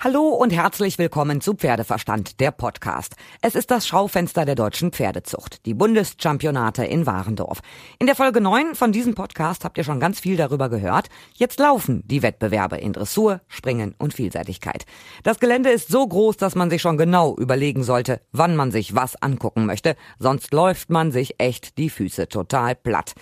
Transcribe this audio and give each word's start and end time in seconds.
Hallo 0.00 0.28
und 0.28 0.52
herzlich 0.52 0.96
willkommen 0.96 1.40
zu 1.40 1.54
Pferdeverstand, 1.54 2.38
der 2.38 2.52
Podcast. 2.52 3.16
Es 3.42 3.56
ist 3.56 3.72
das 3.72 3.88
Schaufenster 3.88 4.44
der 4.44 4.54
deutschen 4.54 4.92
Pferdezucht, 4.92 5.66
die 5.66 5.74
Bundeschampionate 5.74 6.84
in 6.84 7.04
Warendorf. 7.04 7.58
In 7.98 8.06
der 8.06 8.14
Folge 8.14 8.40
9 8.40 8.76
von 8.76 8.92
diesem 8.92 9.16
Podcast 9.16 9.64
habt 9.64 9.76
ihr 9.76 9.82
schon 9.82 9.98
ganz 9.98 10.20
viel 10.20 10.36
darüber 10.36 10.68
gehört. 10.68 11.08
Jetzt 11.34 11.58
laufen 11.58 12.04
die 12.06 12.22
Wettbewerbe 12.22 12.76
in 12.76 12.92
Dressur, 12.92 13.40
Springen 13.48 13.96
und 13.98 14.14
Vielseitigkeit. 14.14 14.86
Das 15.24 15.40
Gelände 15.40 15.70
ist 15.70 15.88
so 15.88 16.06
groß, 16.06 16.36
dass 16.36 16.54
man 16.54 16.70
sich 16.70 16.80
schon 16.80 16.96
genau 16.96 17.34
überlegen 17.36 17.82
sollte, 17.82 18.20
wann 18.30 18.54
man 18.54 18.70
sich 18.70 18.94
was 18.94 19.20
angucken 19.20 19.66
möchte, 19.66 19.96
sonst 20.20 20.52
läuft 20.52 20.90
man 20.90 21.10
sich 21.10 21.40
echt 21.40 21.76
die 21.76 21.90
Füße 21.90 22.28
total 22.28 22.76
platt. 22.76 23.14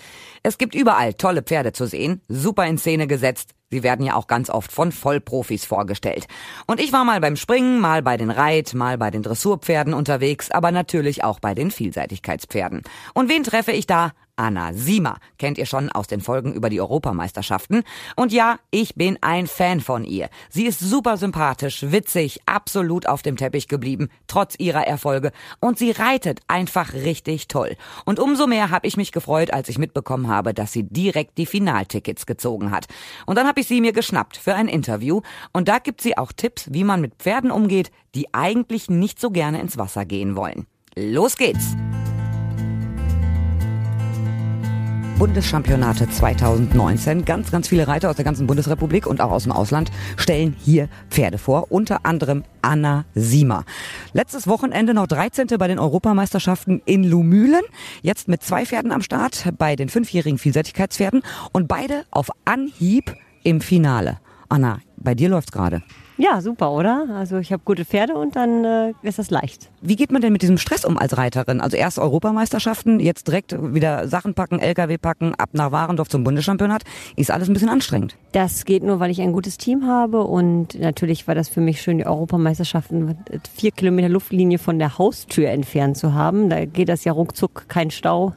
Es 0.43 0.59
gibt 0.59 0.75
überall 0.75 1.15
tolle 1.15 1.43
Pferde 1.43 1.73
zu 1.73 1.87
sehen, 1.87 2.21
super 2.29 2.67
in 2.67 2.77
Szene 2.77 3.07
gesetzt, 3.07 3.55
Sie 3.71 3.83
werden 3.83 4.07
ja 4.07 4.15
auch 4.15 4.29
ganz 4.29 4.49
oft 4.49 4.71
von 4.71 4.93
Vollprofis 4.93 5.65
vorgestellt. 5.65 6.27
Und 6.67 6.81
ich 6.81 6.93
war 6.93 7.05
mal 7.05 7.21
beim 7.21 7.35
Springen, 7.35 7.81
mal 7.81 8.01
bei 8.01 8.17
den 8.17 8.31
Reit, 8.31 8.75
mal 8.75 8.97
bei 8.97 9.11
den 9.11 9.25
Dressurpferden 9.25 9.93
unterwegs, 9.93 10.53
aber 10.53 10.71
natürlich 10.71 11.25
auch 11.25 11.41
bei 11.41 11.55
den 11.55 11.73
Vielseitigkeitspferden. 11.73 12.83
Und 13.13 13.29
wen 13.29 13.43
treffe 13.43 13.73
ich 13.73 13.87
da? 13.89 14.13
Anna 14.37 14.73
Siemer. 14.73 15.19
Kennt 15.39 15.59
ihr 15.59 15.67
schon 15.67 15.91
aus 15.91 16.07
den 16.07 16.21
Folgen 16.21 16.53
über 16.53 16.71
die 16.71 16.81
Europameisterschaften. 16.81 17.83
Und 18.15 18.33
ja, 18.33 18.59
ich 18.71 18.95
bin 18.95 19.19
ein 19.21 19.47
Fan 19.47 19.81
von 19.81 20.05
ihr. 20.05 20.29
Sie 20.51 20.67
ist 20.67 20.81
super 20.81 21.17
sympathisch, 21.17 21.83
witzig, 21.91 22.41
absolut 22.47 23.09
auf 23.09 23.23
dem 23.23 23.37
Teppich 23.37 23.69
geblieben, 23.69 24.09
trotz 24.27 24.55
ihrer 24.59 24.87
Erfolge. 24.87 25.33
Und 25.61 25.79
sie 25.79 25.91
reitet 25.91 26.41
einfach 26.49 26.93
richtig 26.93 27.49
toll. 27.49 27.77
Und 28.05 28.21
umso 28.21 28.47
mehr 28.47 28.71
habe 28.71 28.87
ich 28.87 28.97
mich 28.97 29.13
gefreut, 29.13 29.53
als 29.53 29.69
ich 29.69 29.79
mitbekommen 29.79 30.29
habe, 30.29 30.55
dass 30.55 30.73
sie 30.73 30.85
direkt 30.85 31.39
die 31.39 31.47
Finaltickets 31.47 32.27
gezogen 32.27 32.71
hat. 32.71 32.87
Und 33.27 33.37
dann 33.37 33.47
habe 33.47 33.61
ich 33.61 33.67
sie 33.67 33.81
mir 33.81 33.93
geschnappt 33.93 34.37
für 34.37 34.55
ein 34.55 34.69
Interview. 34.69 35.23
Und 35.53 35.69
da 35.69 35.79
gibt 35.79 36.01
sie 36.01 36.19
auch 36.19 36.33
Tipps, 36.33 36.73
wie 36.73 36.85
man 36.85 37.01
mit 37.01 37.17
Pferden 37.17 37.51
umgeht, 37.51 37.91
die 38.15 38.33
eigentlich 38.35 38.91
nicht 38.91 39.21
so 39.21 39.31
gerne 39.31 39.61
ins 39.61 39.79
Wasser 39.79 40.05
gehen 40.05 40.37
wollen. 40.37 40.67
Los 40.95 41.37
geht's! 41.37 41.77
Bundeschampionate 45.19 46.11
2019. 46.11 47.25
Ganz, 47.25 47.51
ganz 47.51 47.69
viele 47.69 47.89
Reiter 47.89 48.11
aus 48.11 48.17
der 48.17 48.25
ganzen 48.25 48.47
Bundesrepublik 48.47 49.07
und 49.07 49.23
auch 49.23 49.31
aus 49.31 49.45
dem 49.45 49.53
Ausland 49.53 49.91
stellen 50.19 50.55
hier 50.59 50.91
Pferde 51.09 51.39
vor, 51.39 51.73
unter 51.73 52.05
anderem 52.05 52.45
Anna 52.61 53.07
Siemer. 53.15 53.65
Letztes 54.13 54.47
Wochenende 54.47 54.93
noch 54.93 55.07
13. 55.07 55.47
bei 55.59 55.69
den 55.69 55.79
Europameisterschaften 55.79 56.83
in 56.85 57.03
Lumülen. 57.03 57.63
Jetzt 58.03 58.29
mit 58.29 58.43
zwei 58.43 58.67
Pferden 58.67 58.93
am 58.93 59.01
Start 59.01 59.53
bei 59.57 59.75
den 59.75 59.89
fünfjährigen 59.89 60.39
Vielseitigkeitspferden 60.39 61.23
und 61.53 61.67
beide 61.67 62.05
auf 62.11 62.29
Anhieb 62.45 63.15
im 63.43 63.63
Finale. 63.63 64.19
Anna, 64.51 64.81
bei 64.99 65.15
dir 65.15 65.31
läuft's 65.31 65.53
gerade. 65.53 65.83
Ja, 66.19 66.41
super, 66.41 66.73
oder? 66.73 67.09
Also 67.15 67.37
ich 67.37 67.53
habe 67.53 67.63
gute 67.63 67.85
Pferde 67.85 68.15
und 68.15 68.37
dann 68.37 68.65
äh, 68.65 68.93
ist 69.03 69.19
das 69.19 69.31
leicht. 69.31 69.69
Wie 69.83 69.97
geht 69.97 70.11
man 70.11 70.23
denn 70.23 70.33
mit 70.33 70.41
diesem 70.41 70.57
Stress 70.57 70.87
um 70.87 70.97
als 70.97 71.19
Reiterin? 71.19 71.61
Also 71.61 71.77
erst 71.77 71.99
Europameisterschaften, 71.99 73.01
jetzt 73.01 73.29
direkt 73.29 73.55
wieder 73.75 74.09
Sachen 74.09 74.33
packen, 74.33 74.59
LKW 74.59 74.97
packen, 74.97 75.35
ab 75.35 75.51
nach 75.53 75.73
Warendorf 75.73 76.09
zum 76.09 76.25
Bundeschampionat. 76.25 76.85
Ist 77.17 77.31
alles 77.31 77.49
ein 77.49 77.53
bisschen 77.53 77.69
anstrengend. 77.69 78.17
Das 78.33 78.65
geht 78.65 78.83
nur, 78.83 78.99
weil 78.99 79.11
ich 79.11 79.21
ein 79.21 79.33
gutes 79.33 79.59
Team 79.59 79.87
habe 79.87 80.25
und 80.25 80.81
natürlich 80.81 81.29
war 81.29 81.35
das 81.35 81.51
für 81.51 81.61
mich 81.61 81.83
schön, 81.83 81.99
die 81.99 82.07
Europameisterschaften 82.07 83.19
vier 83.55 83.73
Kilometer 83.73 84.09
Luftlinie 84.09 84.59
von 84.59 84.79
der 84.79 84.97
Haustür 84.97 85.51
entfernt 85.51 85.99
zu 85.99 86.15
haben. 86.15 86.49
Da 86.49 86.65
geht 86.65 86.89
das 86.89 87.05
ja 87.05 87.13
ruckzuck, 87.13 87.69
kein 87.69 87.91
Stau. 87.91 88.35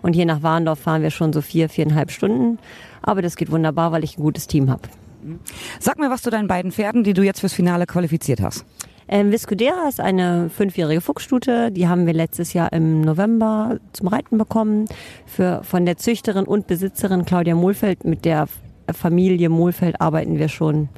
Und 0.00 0.12
hier 0.12 0.26
nach 0.26 0.44
Warendorf 0.44 0.78
fahren 0.78 1.02
wir 1.02 1.10
schon 1.10 1.32
so 1.32 1.40
vier, 1.40 1.68
viereinhalb 1.68 2.12
Stunden. 2.12 2.60
Aber 3.02 3.20
das 3.20 3.34
geht 3.34 3.50
wunderbar, 3.50 3.90
weil 3.90 4.04
ich 4.04 4.16
ein 4.16 4.22
gutes 4.22 4.46
Team 4.46 4.70
habe. 4.70 4.82
Sag 5.80 5.98
mir 5.98 6.10
was 6.10 6.22
zu 6.22 6.30
deinen 6.30 6.48
beiden 6.48 6.72
Pferden, 6.72 7.04
die 7.04 7.12
du 7.12 7.22
jetzt 7.22 7.40
fürs 7.40 7.52
Finale 7.52 7.86
qualifiziert 7.86 8.40
hast. 8.40 8.64
Ähm, 9.08 9.30
Viscudera 9.30 9.88
ist 9.88 10.00
eine 10.00 10.50
fünfjährige 10.50 11.00
Fuchsstute. 11.00 11.70
Die 11.70 11.86
haben 11.86 12.06
wir 12.06 12.12
letztes 12.12 12.52
Jahr 12.52 12.72
im 12.72 13.02
November 13.02 13.78
zum 13.92 14.08
Reiten 14.08 14.36
bekommen. 14.36 14.86
Für, 15.26 15.62
von 15.62 15.86
der 15.86 15.96
Züchterin 15.96 16.44
und 16.44 16.66
Besitzerin 16.66 17.24
Claudia 17.24 17.54
Mohlfeld. 17.54 18.04
Mit 18.04 18.24
der 18.24 18.48
Familie 18.92 19.48
Mohlfeld 19.48 20.00
arbeiten 20.00 20.38
wir 20.38 20.48
schon, 20.48 20.88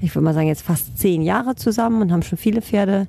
ich 0.00 0.14
würde 0.14 0.24
mal 0.24 0.34
sagen, 0.34 0.48
jetzt 0.48 0.62
fast 0.62 0.98
zehn 0.98 1.22
Jahre 1.22 1.54
zusammen 1.54 2.02
und 2.02 2.12
haben 2.12 2.22
schon 2.22 2.38
viele 2.38 2.62
Pferde 2.62 3.06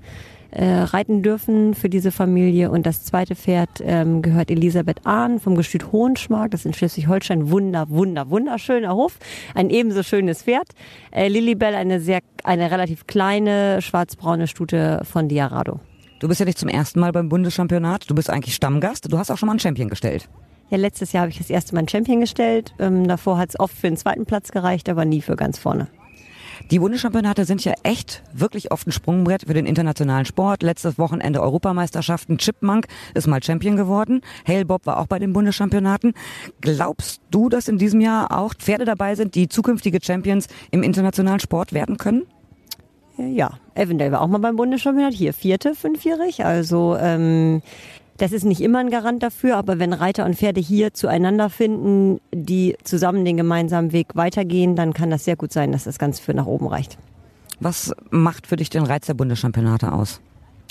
äh, 0.51 0.65
reiten 0.65 1.23
dürfen 1.23 1.73
für 1.73 1.89
diese 1.89 2.11
Familie. 2.11 2.71
Und 2.71 2.85
das 2.85 3.03
zweite 3.03 3.35
Pferd 3.35 3.69
ähm, 3.81 4.21
gehört 4.21 4.49
Elisabeth 4.51 5.05
Ahn 5.05 5.39
vom 5.39 5.55
Gestüt 5.55 5.91
Hohenschmark. 5.91 6.51
Das 6.51 6.61
ist 6.61 6.65
in 6.65 6.73
Schleswig-Holstein. 6.73 7.49
Wunder, 7.49 7.89
wunder, 7.89 8.29
wunderschöner 8.29 8.95
Hof. 8.95 9.17
Ein 9.53 9.69
ebenso 9.69 10.03
schönes 10.03 10.43
Pferd. 10.43 10.69
Äh, 11.11 11.27
Lilibel, 11.27 11.75
eine 11.75 11.99
sehr, 11.99 12.19
eine 12.43 12.71
relativ 12.71 13.07
kleine 13.07 13.81
schwarzbraune 13.81 14.47
Stute 14.47 15.01
von 15.03 15.27
Diarado. 15.27 15.79
Du 16.19 16.27
bist 16.27 16.39
ja 16.39 16.45
nicht 16.45 16.57
zum 16.57 16.69
ersten 16.69 16.99
Mal 16.99 17.11
beim 17.11 17.29
Bundeschampionat. 17.29 18.09
Du 18.09 18.15
bist 18.15 18.29
eigentlich 18.29 18.55
Stammgast. 18.55 19.11
Du 19.11 19.17
hast 19.17 19.29
auch 19.31 19.37
schon 19.37 19.47
mal 19.47 19.53
einen 19.53 19.59
Champion 19.59 19.89
gestellt. 19.89 20.29
Ja, 20.69 20.77
letztes 20.77 21.11
Jahr 21.11 21.21
habe 21.21 21.31
ich 21.31 21.37
das 21.37 21.49
erste 21.49 21.75
Mal 21.75 21.79
einen 21.79 21.89
Champion 21.89 22.21
gestellt. 22.21 22.73
Ähm, 22.79 23.07
davor 23.07 23.37
hat 23.37 23.49
es 23.49 23.59
oft 23.59 23.75
für 23.75 23.87
den 23.87 23.97
zweiten 23.97 24.25
Platz 24.25 24.51
gereicht, 24.51 24.89
aber 24.89 25.05
nie 25.05 25.21
für 25.21 25.35
ganz 25.35 25.59
vorne. 25.59 25.87
Die 26.71 26.79
Bundeschampionate 26.79 27.45
sind 27.45 27.63
ja 27.63 27.73
echt 27.83 28.23
wirklich 28.33 28.71
oft 28.71 28.87
ein 28.87 28.91
Sprungbrett 28.91 29.43
für 29.47 29.53
den 29.53 29.65
internationalen 29.65 30.25
Sport. 30.25 30.63
Letztes 30.63 30.97
Wochenende 30.97 31.41
Europameisterschaften. 31.41 32.37
Chipmunk 32.37 32.87
ist 33.13 33.27
mal 33.27 33.43
Champion 33.43 33.75
geworden. 33.75 34.21
Hale 34.47 34.65
Bob 34.65 34.85
war 34.85 34.99
auch 34.99 35.07
bei 35.07 35.19
den 35.19 35.33
Bundeschampionaten. 35.33 36.13
Glaubst 36.61 37.21
du, 37.31 37.49
dass 37.49 37.67
in 37.67 37.77
diesem 37.77 38.01
Jahr 38.01 38.37
auch 38.37 38.53
Pferde 38.53 38.85
dabei 38.85 39.15
sind, 39.15 39.35
die 39.35 39.47
zukünftige 39.47 39.99
Champions 40.01 40.47
im 40.71 40.83
internationalen 40.83 41.39
Sport 41.39 41.73
werden 41.73 41.97
können? 41.97 42.23
Ja, 43.17 43.59
Evandale 43.75 44.11
war 44.11 44.21
auch 44.21 44.27
mal 44.27 44.39
beim 44.39 44.55
Bundeschampionat. 44.55 45.13
Hier 45.13 45.33
vierte, 45.33 45.73
fünfjährig. 45.73 46.43
Also 46.43 46.97
ähm, 46.99 47.61
das 48.17 48.31
ist 48.31 48.45
nicht 48.45 48.61
immer 48.61 48.79
ein 48.79 48.89
Garant 48.89 49.21
dafür, 49.23 49.57
aber 49.57 49.79
wenn 49.79 49.93
Reiter 49.93 50.25
und 50.25 50.35
Pferde 50.35 50.61
hier 50.61 50.93
zueinander 50.93 51.49
finden, 51.49 52.21
die 52.33 52.77
zusammen 52.83 53.25
den 53.25 53.37
gemeinsamen 53.37 53.91
Weg 53.91 54.15
weitergehen, 54.15 54.75
dann 54.75 54.93
kann 54.93 55.09
das 55.09 55.25
sehr 55.25 55.35
gut 55.35 55.51
sein, 55.51 55.71
dass 55.71 55.83
das 55.83 55.99
Ganze 55.99 56.21
für 56.21 56.33
nach 56.33 56.45
oben 56.45 56.67
reicht. 56.67 56.97
Was 57.59 57.93
macht 58.11 58.47
für 58.47 58.55
dich 58.55 58.69
den 58.69 58.83
Reiz 58.83 59.05
der 59.05 59.13
Bundeschampionate 59.13 59.91
aus? 59.91 60.21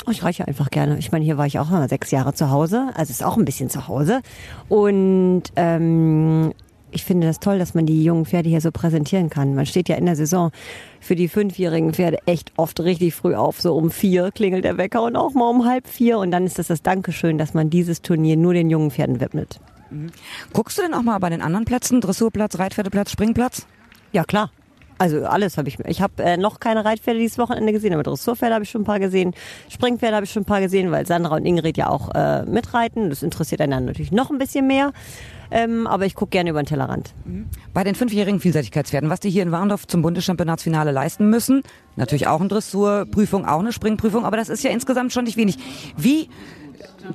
Oh, 0.06 0.10
ich 0.10 0.22
reiche 0.22 0.46
einfach 0.46 0.70
gerne. 0.70 0.98
Ich 0.98 1.12
meine, 1.12 1.24
hier 1.24 1.38
war 1.38 1.46
ich 1.46 1.58
auch 1.58 1.70
mal 1.70 1.88
sechs 1.88 2.10
Jahre 2.10 2.34
zu 2.34 2.50
Hause, 2.50 2.90
also 2.94 3.10
ist 3.10 3.24
auch 3.24 3.38
ein 3.38 3.44
bisschen 3.44 3.70
zu 3.70 3.88
Hause. 3.88 4.20
Und 4.68 5.44
ähm, 5.56 6.52
ich 6.94 7.04
finde 7.04 7.26
das 7.26 7.40
toll, 7.40 7.58
dass 7.58 7.74
man 7.74 7.86
die 7.86 8.04
jungen 8.04 8.24
Pferde 8.24 8.48
hier 8.48 8.60
so 8.60 8.70
präsentieren 8.70 9.28
kann. 9.28 9.54
Man 9.54 9.66
steht 9.66 9.88
ja 9.88 9.96
in 9.96 10.06
der 10.06 10.16
Saison 10.16 10.52
für 11.00 11.16
die 11.16 11.28
fünfjährigen 11.28 11.92
Pferde 11.92 12.18
echt 12.26 12.52
oft 12.56 12.80
richtig 12.80 13.14
früh 13.14 13.34
auf. 13.34 13.60
So 13.60 13.74
um 13.74 13.90
vier 13.90 14.30
klingelt 14.30 14.64
der 14.64 14.78
Wecker 14.78 15.02
und 15.02 15.16
auch 15.16 15.34
mal 15.34 15.50
um 15.50 15.66
halb 15.66 15.88
vier. 15.88 16.18
Und 16.18 16.30
dann 16.30 16.46
ist 16.46 16.58
das 16.58 16.68
das 16.68 16.82
Dankeschön, 16.82 17.36
dass 17.36 17.52
man 17.52 17.68
dieses 17.68 18.00
Turnier 18.00 18.36
nur 18.36 18.54
den 18.54 18.70
jungen 18.70 18.90
Pferden 18.90 19.20
widmet. 19.20 19.60
Mhm. 19.90 20.10
Guckst 20.52 20.78
du 20.78 20.82
denn 20.82 20.94
auch 20.94 21.02
mal 21.02 21.18
bei 21.18 21.30
den 21.30 21.42
anderen 21.42 21.64
Plätzen? 21.64 22.00
Dressurplatz, 22.00 22.58
Reitpferdeplatz, 22.58 23.10
Springplatz? 23.10 23.66
Ja, 24.12 24.24
klar. 24.24 24.50
Also 24.98 25.24
alles 25.24 25.58
habe 25.58 25.68
ich. 25.68 25.78
Ich 25.80 26.00
habe 26.00 26.22
äh, 26.22 26.36
noch 26.36 26.60
keine 26.60 26.84
Reitpferde 26.84 27.18
dieses 27.18 27.38
Wochenende 27.38 27.72
gesehen, 27.72 27.92
aber 27.94 28.02
Dressurpferde 28.02 28.54
habe 28.54 28.64
ich 28.64 28.70
schon 28.70 28.82
ein 28.82 28.86
paar 28.86 29.00
gesehen. 29.00 29.34
Springpferde 29.68 30.16
habe 30.16 30.24
ich 30.24 30.32
schon 30.32 30.42
ein 30.42 30.46
paar 30.46 30.60
gesehen, 30.60 30.90
weil 30.90 31.06
Sandra 31.06 31.36
und 31.36 31.44
Ingrid 31.44 31.76
ja 31.76 31.88
auch 31.88 32.14
äh, 32.14 32.44
mitreiten. 32.44 33.10
Das 33.10 33.22
interessiert 33.22 33.60
einen 33.60 33.72
dann 33.72 33.84
natürlich 33.86 34.12
noch 34.12 34.30
ein 34.30 34.38
bisschen 34.38 34.66
mehr. 34.66 34.92
Ähm, 35.50 35.86
aber 35.86 36.06
ich 36.06 36.14
gucke 36.14 36.30
gerne 36.30 36.50
über 36.50 36.62
den 36.62 36.66
Tellerrand. 36.66 37.14
Bei 37.72 37.84
den 37.84 37.94
fünfjährigen 37.94 38.40
Vielseitigkeitspferden, 38.40 39.10
was 39.10 39.20
die 39.20 39.30
hier 39.30 39.42
in 39.42 39.52
Warndorf 39.52 39.86
zum 39.86 40.02
Bundeschampionatsfinale 40.02 40.90
leisten 40.90 41.28
müssen, 41.30 41.62
natürlich 41.96 42.26
auch 42.26 42.40
eine 42.40 42.48
Dressurprüfung, 42.48 43.46
auch 43.46 43.60
eine 43.60 43.72
Springprüfung, 43.72 44.24
aber 44.24 44.36
das 44.36 44.48
ist 44.48 44.64
ja 44.64 44.70
insgesamt 44.70 45.12
schon 45.12 45.24
nicht 45.24 45.36
wenig. 45.36 45.58
Wie 45.96 46.28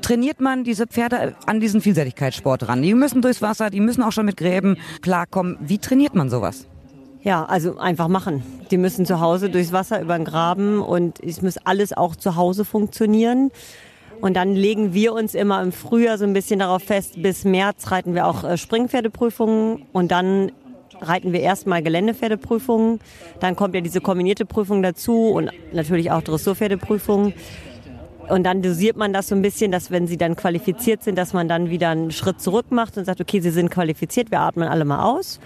trainiert 0.02 0.40
man 0.40 0.64
diese 0.64 0.88
Pferde 0.88 1.36
an 1.48 1.60
diesen 1.60 1.82
Vielseitigkeitssport 1.82 2.68
ran? 2.68 2.82
Die 2.82 2.94
müssen 2.94 3.22
durchs 3.22 3.42
Wasser, 3.42 3.70
die 3.70 3.82
müssen 3.82 4.04
auch 4.04 4.12
schon 4.12 4.26
mit 4.26 4.38
Gräben 4.38 4.78
klarkommen. 5.02 5.58
Wie 5.60 5.80
trainiert 5.80 6.16
man 6.16 6.30
sowas? 6.30 6.68
Ja, 7.22 7.46
also 7.46 7.78
einfach 7.78 8.08
machen. 8.08 8.44
Die 8.72 8.78
müssen 8.78 9.06
zu 9.06 9.20
Hause 9.20 9.50
durchs 9.50 9.74
Wasser 9.74 10.02
über 10.02 10.18
den 10.18 10.26
Graben 10.26 10.82
und 10.82 11.22
es 11.22 11.42
muss 11.42 11.58
alles 11.58 11.92
auch 11.92 12.16
zu 12.16 12.36
Hause 12.38 12.64
funktionieren. 12.64 13.52
Und 14.22 14.36
dann 14.36 14.54
legen 14.54 14.94
wir 14.94 15.14
uns 15.14 15.34
immer 15.34 15.62
im 15.62 15.72
Frühjahr 15.72 16.18
so 16.18 16.26
ein 16.26 16.34
bisschen 16.34 16.60
darauf 16.60 16.84
fest, 16.84 17.22
bis 17.22 17.46
März 17.46 17.92
reiten 17.92 18.16
wir 18.16 18.28
auch 18.28 18.44
äh, 18.44 18.58
Springpferdeprüfungen 18.58 19.86
und 19.94 20.12
dann 20.12 20.52
reiten 21.02 21.32
wir 21.32 21.42
erstmal 21.42 21.82
Geländepferdeprüfungen. 21.82 23.00
Dann 23.40 23.56
kommt 23.56 23.76
ja 23.76 23.82
diese 23.82 24.02
kombinierte 24.02 24.46
Prüfung 24.46 24.84
dazu 24.84 25.30
und 25.30 25.52
natürlich 25.72 26.12
auch 26.12 26.22
Dressurpferdeprüfungen. 26.22 27.34
Und 28.30 28.44
dann 28.44 28.62
dosiert 28.62 28.96
man 28.96 29.12
das 29.12 29.28
so 29.28 29.36
ein 29.36 29.42
bisschen, 29.42 29.72
dass 29.72 29.90
wenn 29.90 30.08
sie 30.08 30.18
dann 30.18 30.36
qualifiziert 30.36 31.04
sind, 31.04 31.18
dass 31.18 31.34
man 31.34 31.48
dann 31.48 31.70
wieder 31.70 31.90
einen 31.90 32.12
Schritt 32.12 32.42
zurück 32.42 32.68
macht 32.70 32.98
und 32.98 33.06
sagt, 33.06 33.22
okay, 33.22 33.40
sie 33.40 33.50
sind 33.50 33.72
qualifiziert, 33.72 34.32
wir 34.32 34.42
atmen 34.42 34.68
alle 34.68 34.86
mal 34.86 35.04
aus. 35.04 35.40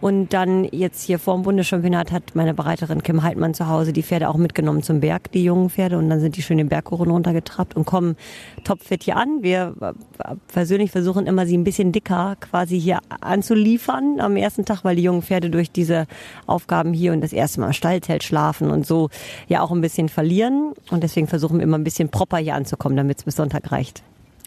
Und 0.00 0.34
dann 0.34 0.64
jetzt 0.64 1.02
hier 1.02 1.18
vor 1.18 1.34
dem 1.34 1.42
Bundeschampionat 1.42 2.12
hat 2.12 2.34
meine 2.34 2.52
Bereiterin 2.52 3.02
Kim 3.02 3.22
Heidmann 3.22 3.54
zu 3.54 3.66
Hause 3.66 3.92
die 3.92 4.02
Pferde 4.02 4.28
auch 4.28 4.36
mitgenommen 4.36 4.82
zum 4.82 5.00
Berg, 5.00 5.32
die 5.32 5.42
jungen 5.42 5.70
Pferde. 5.70 5.96
Und 5.96 6.10
dann 6.10 6.20
sind 6.20 6.36
die 6.36 6.42
schön 6.42 6.58
den 6.58 6.68
Berg 6.68 6.90
runtergetrappt 6.92 7.74
und 7.74 7.86
kommen 7.86 8.16
topfit 8.64 9.04
hier 9.04 9.16
an. 9.16 9.42
Wir 9.42 9.74
äh, 9.80 10.34
persönlich 10.48 10.90
versuchen 10.90 11.26
immer, 11.26 11.46
sie 11.46 11.56
ein 11.56 11.64
bisschen 11.64 11.92
dicker 11.92 12.36
quasi 12.40 12.78
hier 12.78 12.98
anzuliefern 13.20 14.20
am 14.20 14.36
ersten 14.36 14.66
Tag, 14.66 14.84
weil 14.84 14.96
die 14.96 15.02
jungen 15.02 15.22
Pferde 15.22 15.48
durch 15.48 15.70
diese 15.70 16.06
Aufgaben 16.46 16.92
hier 16.92 17.12
und 17.12 17.22
das 17.22 17.32
erste 17.32 17.60
Mal 17.60 17.68
im 17.68 17.72
Stallzelt 17.72 18.22
schlafen 18.22 18.70
und 18.70 18.86
so 18.86 19.08
ja 19.48 19.62
auch 19.62 19.72
ein 19.72 19.80
bisschen 19.80 20.10
verlieren. 20.10 20.74
Und 20.90 21.02
deswegen 21.02 21.26
versuchen 21.26 21.58
wir 21.58 21.64
immer 21.64 21.78
ein 21.78 21.84
bisschen 21.84 22.10
proper 22.10 22.36
hier 22.36 22.54
anzukommen, 22.54 22.96
damit 22.96 23.18
es 23.18 23.24
bis 23.24 23.36
Sonntag 23.36 23.72
reicht. 23.72 24.02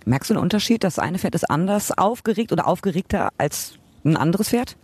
Merkst 0.05 0.29
du 0.29 0.35
einen 0.35 0.43
Unterschied? 0.43 0.83
Das 0.83 0.99
eine 0.99 1.17
Pferd 1.17 1.35
ist 1.35 1.49
anders 1.49 1.97
aufgeregt 1.97 2.51
oder 2.51 2.67
aufgeregter 2.67 3.29
als 3.37 3.73
ein 4.05 4.15
anderes 4.15 4.49
Pferd? 4.49 4.75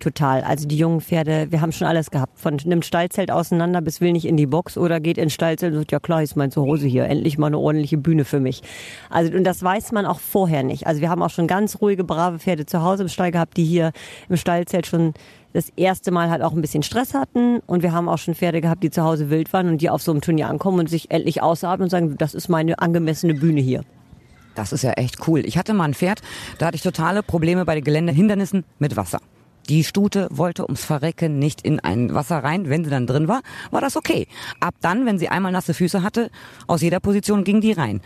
Total. 0.00 0.42
Also 0.42 0.66
die 0.66 0.78
jungen 0.78 1.02
Pferde, 1.02 1.48
wir 1.50 1.60
haben 1.60 1.72
schon 1.72 1.86
alles 1.86 2.10
gehabt. 2.10 2.38
Von 2.38 2.58
einem 2.58 2.80
Stallzelt 2.80 3.30
auseinander 3.30 3.82
bis 3.82 4.00
will 4.00 4.12
nicht 4.12 4.24
in 4.24 4.38
die 4.38 4.46
Box 4.46 4.78
oder 4.78 4.98
geht 4.98 5.18
ins 5.18 5.34
Stallzelt 5.34 5.74
und 5.74 5.80
sagt, 5.80 5.92
ja 5.92 6.00
klar, 6.00 6.22
ist 6.22 6.36
mein 6.36 6.50
Zuhause 6.50 6.86
hier. 6.86 7.04
Endlich 7.04 7.36
mal 7.36 7.48
eine 7.48 7.58
ordentliche 7.58 7.98
Bühne 7.98 8.24
für 8.24 8.40
mich. 8.40 8.62
Also, 9.10 9.30
und 9.36 9.44
das 9.44 9.62
weiß 9.62 9.92
man 9.92 10.06
auch 10.06 10.18
vorher 10.18 10.62
nicht. 10.62 10.86
Also 10.86 11.02
wir 11.02 11.10
haben 11.10 11.22
auch 11.22 11.28
schon 11.28 11.46
ganz 11.46 11.82
ruhige, 11.82 12.02
brave 12.02 12.38
Pferde 12.38 12.64
zu 12.64 12.82
Hause 12.82 13.02
im 13.02 13.08
Stall 13.10 13.30
gehabt, 13.30 13.58
die 13.58 13.64
hier 13.64 13.92
im 14.30 14.38
Stallzelt 14.38 14.86
schon 14.86 15.12
das 15.52 15.68
erste 15.76 16.12
Mal 16.12 16.30
halt 16.30 16.40
auch 16.40 16.52
ein 16.52 16.62
bisschen 16.62 16.82
Stress 16.82 17.12
hatten. 17.12 17.60
Und 17.66 17.82
wir 17.82 17.92
haben 17.92 18.08
auch 18.08 18.18
schon 18.18 18.34
Pferde 18.34 18.62
gehabt, 18.62 18.82
die 18.82 18.90
zu 18.90 19.04
Hause 19.04 19.28
wild 19.28 19.52
waren 19.52 19.68
und 19.68 19.82
die 19.82 19.90
auf 19.90 20.00
so 20.00 20.12
einem 20.12 20.22
Turnier 20.22 20.48
ankommen 20.48 20.78
und 20.78 20.88
sich 20.88 21.10
endlich 21.10 21.42
ausatmen 21.42 21.84
und 21.84 21.90
sagen, 21.90 22.16
das 22.16 22.32
ist 22.32 22.48
meine 22.48 22.78
angemessene 22.78 23.34
Bühne 23.34 23.60
hier. 23.60 23.82
Das 24.54 24.72
ist 24.72 24.82
ja 24.82 24.92
echt 24.92 25.28
cool. 25.28 25.44
Ich 25.44 25.58
hatte 25.58 25.74
mal 25.74 25.84
ein 25.84 25.94
Pferd, 25.94 26.22
da 26.56 26.66
hatte 26.66 26.76
ich 26.76 26.82
totale 26.82 27.22
Probleme 27.22 27.66
bei 27.66 27.74
den 27.74 27.84
Geländehindernissen 27.84 28.64
mit 28.78 28.96
Wasser. 28.96 29.20
Die 29.70 29.84
Stute 29.84 30.26
wollte 30.32 30.64
ums 30.64 30.84
Verrecken 30.84 31.38
nicht 31.38 31.62
in 31.62 31.78
ein 31.78 32.12
Wasser 32.12 32.42
rein. 32.42 32.68
Wenn 32.68 32.82
sie 32.82 32.90
dann 32.90 33.06
drin 33.06 33.28
war, 33.28 33.40
war 33.70 33.80
das 33.80 33.94
okay. 33.94 34.26
Ab 34.58 34.74
dann, 34.80 35.06
wenn 35.06 35.16
sie 35.16 35.28
einmal 35.28 35.52
nasse 35.52 35.74
Füße 35.74 36.02
hatte, 36.02 36.32
aus 36.66 36.82
jeder 36.82 36.98
Position 36.98 37.44
ging 37.44 37.60
die 37.60 37.70
rein. 37.70 38.00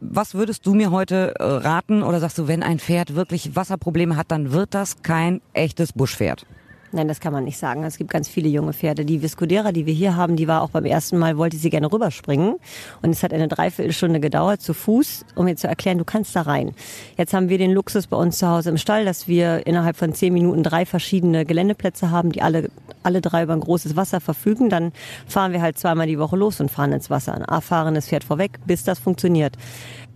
Was 0.00 0.34
würdest 0.34 0.64
du 0.64 0.74
mir 0.74 0.92
heute 0.92 1.34
äh, 1.40 1.42
raten 1.42 2.04
oder 2.04 2.20
sagst 2.20 2.38
du, 2.38 2.46
wenn 2.46 2.62
ein 2.62 2.78
Pferd 2.78 3.16
wirklich 3.16 3.56
Wasserprobleme 3.56 4.14
hat, 4.14 4.30
dann 4.30 4.52
wird 4.52 4.74
das 4.74 5.02
kein 5.02 5.40
echtes 5.54 5.92
Buschpferd? 5.92 6.46
Nein, 6.90 7.06
das 7.06 7.20
kann 7.20 7.34
man 7.34 7.44
nicht 7.44 7.58
sagen. 7.58 7.84
Es 7.84 7.98
gibt 7.98 8.10
ganz 8.10 8.28
viele 8.28 8.48
junge 8.48 8.72
Pferde. 8.72 9.04
Die 9.04 9.20
Viscodera, 9.20 9.72
die 9.72 9.84
wir 9.84 9.92
hier 9.92 10.16
haben, 10.16 10.36
die 10.36 10.48
war 10.48 10.62
auch 10.62 10.70
beim 10.70 10.86
ersten 10.86 11.18
Mal, 11.18 11.36
wollte 11.36 11.58
sie 11.58 11.68
gerne 11.68 11.92
rüberspringen. 11.92 12.54
Und 13.02 13.10
es 13.10 13.22
hat 13.22 13.34
eine 13.34 13.46
Dreiviertelstunde 13.46 14.20
gedauert 14.20 14.62
zu 14.62 14.72
Fuß, 14.72 15.26
um 15.34 15.44
mir 15.44 15.56
zu 15.56 15.68
erklären, 15.68 15.98
du 15.98 16.04
kannst 16.04 16.34
da 16.34 16.42
rein. 16.42 16.72
Jetzt 17.18 17.34
haben 17.34 17.50
wir 17.50 17.58
den 17.58 17.72
Luxus 17.72 18.06
bei 18.06 18.16
uns 18.16 18.38
zu 18.38 18.48
Hause 18.48 18.70
im 18.70 18.78
Stall, 18.78 19.04
dass 19.04 19.28
wir 19.28 19.66
innerhalb 19.66 19.96
von 19.96 20.14
zehn 20.14 20.32
Minuten 20.32 20.62
drei 20.62 20.86
verschiedene 20.86 21.44
Geländeplätze 21.44 22.10
haben, 22.10 22.32
die 22.32 22.40
alle, 22.40 22.70
alle 23.02 23.20
drei 23.20 23.42
über 23.42 23.52
ein 23.52 23.60
großes 23.60 23.94
Wasser 23.94 24.20
verfügen. 24.20 24.70
Dann 24.70 24.92
fahren 25.26 25.52
wir 25.52 25.60
halt 25.60 25.78
zweimal 25.78 26.06
die 26.06 26.18
Woche 26.18 26.36
los 26.36 26.58
und 26.60 26.70
fahren 26.70 26.92
ins 26.92 27.10
Wasser. 27.10 27.34
Ein 27.34 27.42
erfahrenes 27.42 28.08
Pferd 28.08 28.24
vorweg, 28.24 28.58
bis 28.66 28.84
das 28.84 28.98
funktioniert 28.98 29.56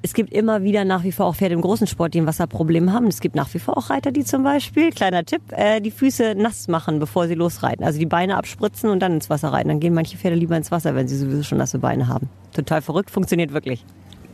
es 0.03 0.15
gibt 0.15 0.33
immer 0.33 0.65
wieder 0.65 0.85
nach 0.85 1.05
wie 1.05 1.13
vor 1.13 1.27
auch 1.27 1.37
Pferde 1.37 1.55
im 1.55 1.61
großen 1.61 1.87
Sport, 1.87 2.15
die 2.15 2.21
ein 2.21 2.27
Wasserproblem 2.27 2.93
haben. 2.93 3.07
Es 3.07 3.21
gibt 3.21 3.37
nach 3.37 3.53
wie 3.55 3.61
vor 3.61 3.79
auch 3.79 3.89
Reiter, 3.89 4.11
die 4.11 4.25
zum 4.25 4.43
Beispiel, 4.43 4.91
kleiner 4.91 5.25
Tipp, 5.25 5.43
äh, 5.53 5.81
die 5.81 5.93
Füße 5.93 6.35
nass 6.37 6.67
machen, 6.67 6.99
bevor 6.99 7.29
sie 7.29 7.35
losreiten. 7.35 7.85
Also 7.85 8.01
die 8.01 8.07
Beine 8.07 8.37
abspritzen 8.37 8.91
und 8.91 9.01
dann 9.01 9.15
ins 9.15 9.31
Wasser 9.31 9.53
reiten. 9.53 9.69
Dann 9.69 9.79
gehen 9.79 9.95
manche 9.95 10.19
Pferde 10.19 10.37
lieber 10.37 10.57
ins 10.57 10.73
Wasser, 10.73 10.97
wenn 10.97 11.07
sie 11.07 11.17
sowieso 11.17 11.45
schon 11.45 11.59
nasse 11.59 11.79
Beine 11.79 12.09
haben. 12.09 12.29
Total 12.53 12.83
verrückt, 12.83 13.11
funktioniert 13.11 13.53
wirklich. 13.53 13.85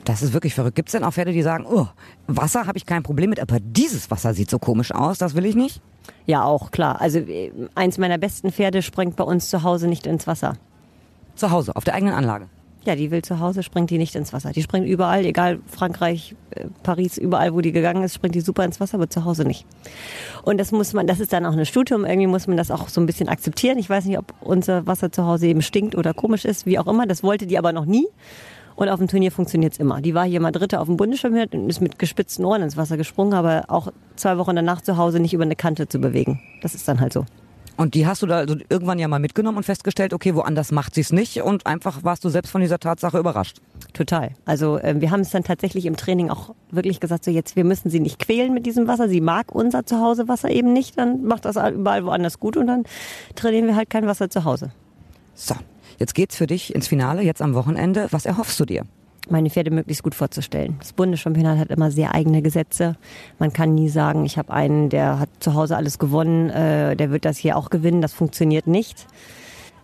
Das 0.04 0.22
ist 0.22 0.32
wirklich 0.32 0.54
verrückt. 0.54 0.74
Gibt 0.74 0.88
es 0.88 0.92
denn 0.92 1.04
auch 1.04 1.12
Pferde, 1.12 1.32
die 1.32 1.42
sagen, 1.42 1.66
oh, 1.70 1.86
Wasser 2.26 2.66
habe 2.66 2.78
ich 2.78 2.86
kein 2.86 3.02
Problem 3.02 3.28
mit, 3.28 3.40
aber 3.40 3.58
dieses 3.60 4.10
Wasser 4.10 4.32
sieht 4.32 4.48
so 4.48 4.58
komisch 4.58 4.90
aus, 4.90 5.18
das 5.18 5.34
will 5.34 5.44
ich 5.44 5.54
nicht? 5.54 5.82
Ja, 6.24 6.44
auch, 6.44 6.70
klar. 6.70 6.98
Also 7.02 7.18
äh, 7.18 7.52
eins 7.74 7.98
meiner 7.98 8.16
besten 8.16 8.52
Pferde 8.52 8.80
springt 8.80 9.16
bei 9.16 9.24
uns 9.24 9.50
zu 9.50 9.62
Hause 9.64 9.86
nicht 9.86 10.06
ins 10.06 10.26
Wasser. 10.26 10.54
Zu 11.34 11.50
Hause, 11.50 11.76
auf 11.76 11.84
der 11.84 11.94
eigenen 11.94 12.14
Anlage? 12.14 12.48
Ja, 12.84 12.94
die 12.94 13.10
will 13.10 13.22
zu 13.22 13.40
Hause, 13.40 13.62
springt 13.62 13.90
die 13.90 13.98
nicht 13.98 14.14
ins 14.14 14.32
Wasser. 14.32 14.52
Die 14.52 14.62
springt 14.62 14.86
überall, 14.86 15.24
egal 15.24 15.58
Frankreich, 15.66 16.36
äh, 16.50 16.66
Paris, 16.82 17.18
überall, 17.18 17.52
wo 17.52 17.60
die 17.60 17.72
gegangen 17.72 18.02
ist, 18.02 18.14
springt 18.14 18.34
die 18.34 18.40
super 18.40 18.64
ins 18.64 18.80
Wasser, 18.80 18.94
aber 18.94 19.10
zu 19.10 19.24
Hause 19.24 19.44
nicht. 19.44 19.66
Und 20.44 20.58
das 20.58 20.72
muss 20.72 20.92
man, 20.92 21.06
das 21.06 21.20
ist 21.20 21.32
dann 21.32 21.44
auch 21.44 21.52
ein 21.52 21.66
Studium, 21.66 22.04
irgendwie 22.04 22.28
muss 22.28 22.46
man 22.46 22.56
das 22.56 22.70
auch 22.70 22.88
so 22.88 23.00
ein 23.00 23.06
bisschen 23.06 23.28
akzeptieren. 23.28 23.78
Ich 23.78 23.90
weiß 23.90 24.04
nicht, 24.04 24.18
ob 24.18 24.32
unser 24.40 24.86
Wasser 24.86 25.10
zu 25.10 25.26
Hause 25.26 25.48
eben 25.48 25.60
stinkt 25.60 25.96
oder 25.96 26.14
komisch 26.14 26.44
ist, 26.44 26.66
wie 26.66 26.78
auch 26.78 26.86
immer. 26.86 27.06
Das 27.06 27.22
wollte 27.22 27.46
die 27.46 27.58
aber 27.58 27.72
noch 27.72 27.84
nie. 27.84 28.06
Und 28.76 28.88
auf 28.88 29.00
dem 29.00 29.08
Turnier 29.08 29.32
funktioniert 29.32 29.72
es 29.72 29.80
immer. 29.80 30.00
Die 30.00 30.14
war 30.14 30.24
hier 30.24 30.40
mal 30.40 30.52
Dritte 30.52 30.78
auf 30.78 30.86
dem 30.86 30.96
Bundeschampionat 30.96 31.52
und 31.52 31.68
ist 31.68 31.80
mit 31.80 31.98
gespitzten 31.98 32.44
Ohren 32.44 32.62
ins 32.62 32.76
Wasser 32.76 32.96
gesprungen, 32.96 33.34
aber 33.34 33.64
auch 33.66 33.88
zwei 34.14 34.38
Wochen 34.38 34.54
danach 34.54 34.82
zu 34.82 34.96
Hause 34.96 35.18
nicht 35.18 35.34
über 35.34 35.42
eine 35.42 35.56
Kante 35.56 35.88
zu 35.88 35.98
bewegen. 35.98 36.40
Das 36.62 36.76
ist 36.76 36.86
dann 36.86 37.00
halt 37.00 37.12
so. 37.12 37.26
Und 37.78 37.94
die 37.94 38.08
hast 38.08 38.22
du 38.22 38.26
da 38.26 38.38
also 38.38 38.56
irgendwann 38.68 38.98
ja 38.98 39.06
mal 39.06 39.20
mitgenommen 39.20 39.58
und 39.58 39.62
festgestellt, 39.62 40.12
okay, 40.12 40.34
woanders 40.34 40.72
macht 40.72 40.96
sie 40.96 41.00
es 41.00 41.12
nicht 41.12 41.42
und 41.42 41.64
einfach 41.64 42.02
warst 42.02 42.24
du 42.24 42.28
selbst 42.28 42.50
von 42.50 42.60
dieser 42.60 42.80
Tatsache 42.80 43.16
überrascht. 43.20 43.58
Total. 43.92 44.32
Also 44.44 44.78
äh, 44.78 45.00
wir 45.00 45.12
haben 45.12 45.20
es 45.20 45.30
dann 45.30 45.44
tatsächlich 45.44 45.86
im 45.86 45.96
Training 45.96 46.28
auch 46.28 46.56
wirklich 46.72 46.98
gesagt, 46.98 47.24
so 47.24 47.30
jetzt, 47.30 47.54
wir 47.54 47.62
müssen 47.62 47.88
sie 47.88 48.00
nicht 48.00 48.18
quälen 48.18 48.52
mit 48.52 48.66
diesem 48.66 48.88
Wasser. 48.88 49.08
Sie 49.08 49.20
mag 49.20 49.54
unser 49.54 49.86
Zuhausewasser 49.86 50.50
eben 50.50 50.72
nicht, 50.72 50.98
dann 50.98 51.22
macht 51.22 51.44
das 51.44 51.54
überall 51.54 52.04
woanders 52.04 52.40
gut 52.40 52.56
und 52.56 52.66
dann 52.66 52.82
trainieren 53.36 53.68
wir 53.68 53.76
halt 53.76 53.90
kein 53.90 54.08
Wasser 54.08 54.28
zu 54.28 54.42
Hause. 54.42 54.72
So, 55.36 55.54
jetzt 56.00 56.16
geht's 56.16 56.34
für 56.34 56.48
dich 56.48 56.74
ins 56.74 56.88
Finale, 56.88 57.22
jetzt 57.22 57.40
am 57.40 57.54
Wochenende. 57.54 58.08
Was 58.10 58.26
erhoffst 58.26 58.58
du 58.58 58.64
dir? 58.64 58.86
Meine 59.30 59.50
Pferde 59.50 59.70
möglichst 59.70 60.02
gut 60.02 60.14
vorzustellen. 60.14 60.76
Das 60.78 60.92
Bundeschampionat 60.92 61.58
hat 61.58 61.70
immer 61.70 61.90
sehr 61.90 62.14
eigene 62.14 62.42
Gesetze. 62.42 62.96
Man 63.38 63.52
kann 63.52 63.74
nie 63.74 63.88
sagen, 63.88 64.24
ich 64.24 64.38
habe 64.38 64.52
einen, 64.52 64.88
der 64.88 65.18
hat 65.18 65.28
zu 65.40 65.54
Hause 65.54 65.76
alles 65.76 65.98
gewonnen, 65.98 66.50
äh, 66.50 66.96
der 66.96 67.10
wird 67.10 67.24
das 67.24 67.38
hier 67.38 67.56
auch 67.56 67.70
gewinnen. 67.70 68.02
Das 68.02 68.12
funktioniert 68.12 68.66
nicht. 68.66 69.06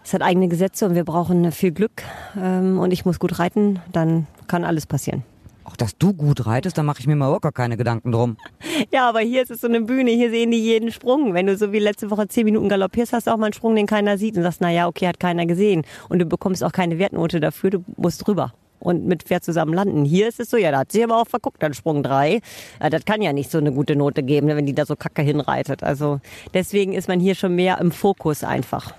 Es 0.05 0.13
hat 0.13 0.21
eigene 0.21 0.49
Gesetze 0.49 0.87
und 0.87 0.95
wir 0.95 1.05
brauchen 1.05 1.51
viel 1.51 1.73
Glück 1.73 2.03
ähm, 2.39 2.79
und 2.79 2.93
ich 2.93 3.07
muss 3.07 3.19
gut 3.19 3.39
reiten, 3.39 3.81
dann 3.91 4.27
kann 4.47 4.65
alles 4.65 4.87
passieren. 4.87 5.23
Auch 5.65 5.77
dass 5.77 5.97
du 5.97 6.13
gut 6.13 6.47
reitest, 6.47 6.77
da 6.77 6.83
mache 6.83 7.01
ich 7.01 7.07
mir 7.07 7.17
mal 7.17 7.39
gar 7.41 7.53
keine 7.53 7.77
Gedanken 7.77 8.13
drum. 8.13 8.37
Ja, 8.93 9.09
aber 9.09 9.21
hier 9.21 9.41
ist 9.41 9.53
es 9.53 9.61
so 9.61 9.69
eine 9.69 9.81
Bühne, 9.81 10.11
hier 10.11 10.31
sehen 10.31 10.51
die 10.51 10.59
jeden 10.59 10.91
Sprung. 10.91 11.33
Wenn 11.33 11.47
du 11.47 11.57
so 11.57 11.71
wie 11.71 11.79
letzte 11.79 12.11
Woche 12.11 12.27
zehn 12.27 12.45
Minuten 12.45 12.69
galoppierst, 12.69 13.13
hast 13.13 13.29
du 13.29 13.31
auch 13.31 13.37
mal 13.37 13.47
einen 13.47 13.53
Sprung, 13.53 13.77
den 13.77 13.87
keiner 13.87 14.19
sieht 14.19 14.37
und 14.37 14.43
sagst, 14.43 14.61
na 14.61 14.71
ja, 14.71 14.89
okay, 14.89 15.07
hat 15.07 15.21
keiner 15.21 15.47
gesehen. 15.47 15.83
Und 16.09 16.19
du 16.19 16.27
bekommst 16.27 16.65
auch 16.65 16.73
keine 16.73 16.99
Wertnote 16.99 17.39
dafür, 17.39 17.71
du 17.71 17.85
musst 17.97 18.27
drüber 18.27 18.53
und 18.85 19.07
mit 19.07 19.25
Pferd 19.25 19.45
zusammen 19.45 19.73
landen. 19.73 20.05
Hier 20.05 20.29
ist 20.29 20.39
es 20.39 20.51
so, 20.51 20.57
ja, 20.57 20.71
da 20.71 20.79
hat 20.81 20.93
sie 20.93 21.03
aber 21.03 21.21
auch 21.21 21.27
verguckt, 21.27 21.63
dann 21.63 21.75
Sprung 21.75 22.03
drei. 22.03 22.41
Ja, 22.81 22.91
das 22.91 23.05
kann 23.05 23.23
ja 23.23 23.33
nicht 23.33 23.51
so 23.51 23.59
eine 23.59 23.73
gute 23.73 23.97
Note 23.97 24.23
geben, 24.23 24.47
wenn 24.49 24.67
die 24.67 24.75
da 24.75 24.87
so 24.87 24.95
kacke 24.95 25.23
hinreitet. 25.23 25.83
Also 25.83 26.21
deswegen 26.53 26.93
ist 26.93 27.09
man 27.09 27.19
hier 27.19 27.35
schon 27.35 27.55
mehr 27.57 27.79
im 27.81 27.91
Fokus 27.91 28.45
einfach. 28.45 28.95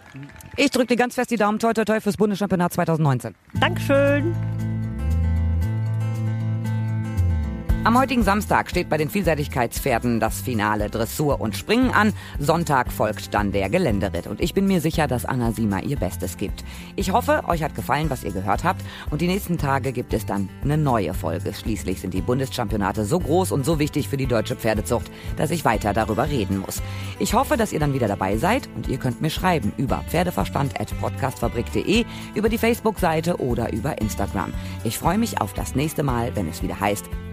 Ich 0.58 0.72
drücke 0.72 0.88
dir 0.88 0.98
ganz 0.98 1.16
fest 1.16 1.32
die 1.32 1.38
Daumen, 1.38 1.60
toi 1.60 1.74
toi 1.74 1.86
toi 1.86 2.02
fürs 2.02 2.18
Bundeschampionat 2.18 2.74
2019. 2.74 3.36
Dankeschön. 3.60 4.36
Am 7.86 7.98
heutigen 8.00 8.24
Samstag 8.24 8.72
steht 8.72 8.90
bei 8.90 8.98
den 8.98 9.12
Vielseitigkeitspferden 9.12 10.20
das 10.20 10.42
Finale 10.42 10.90
Dressur 10.90 11.40
und 11.40 11.56
Springen 11.56 11.92
an. 11.92 12.14
Sonntag 12.40 12.92
folgt 12.92 13.32
dann 13.36 13.52
der 13.52 13.70
Geländeritt. 13.70 14.26
Und 14.26 14.42
ich 14.42 14.56
bin 14.56 14.66
mir 14.66 14.82
sicher, 14.82 15.06
dass 15.06 15.24
Anna 15.24 15.52
Sima 15.52 15.82
ihr 15.82 15.98
Bestes 15.98 16.38
gibt. 16.38 16.66
Ich 16.96 17.12
hoffe, 17.12 17.44
euch 17.48 17.62
hat 17.62 17.76
gefallen, 17.76 18.10
was 18.10 18.24
ihr 18.24 18.32
gehört 18.32 18.64
habt. 18.64 18.84
Und 19.12 19.22
die 19.22 19.28
nächsten 19.28 19.60
Tage 19.60 19.92
gibt 19.92 20.16
es 20.16 20.26
dann 20.26 20.50
eine 20.64 20.80
neue 20.80 21.14
Folge. 21.14 21.54
Schließlich 21.54 22.02
sind 22.02 22.16
die 22.16 22.24
Bundeschampionate 22.24 23.06
so 23.06 23.20
groß 23.20 23.52
und 23.52 23.64
so 23.64 23.78
wichtig 23.78 24.10
für 24.10 24.18
die 24.18 24.26
deutsche 24.26 24.56
Pferdezucht, 24.56 25.12
dass 25.38 25.52
ich 25.52 25.64
weiter 25.64 25.94
darüber 25.94 26.28
reden 26.28 26.58
muss. 26.58 26.82
Ich 27.20 27.36
hoffe, 27.36 27.56
dass 27.56 27.72
ihr 27.72 27.80
dann 27.80 27.94
wieder 27.94 28.08
dabei 28.08 28.38
seid 28.38 28.68
und 28.76 28.88
ihr 28.88 28.98
könnt 28.98 29.22
mir 29.22 29.30
schreiben 29.30 29.72
über 29.78 30.04
pferdeverstand.podcastfabrik.de, 30.10 32.04
über 32.34 32.50
die 32.50 32.58
Facebook-Seite 32.58 33.40
oder 33.40 33.72
über 33.72 34.02
Instagram. 34.02 34.56
Ich 34.84 34.98
freue 34.98 35.20
mich 35.20 35.40
auf 35.40 35.54
das 35.54 35.76
nächste 35.76 36.02
Mal, 36.02 36.36
wenn 36.36 36.50
es 36.50 36.64
wieder 36.64 36.80
heißt 36.80 37.06